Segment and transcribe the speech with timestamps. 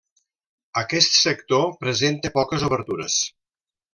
[0.81, 3.21] Aquest sector presenta poques obertures.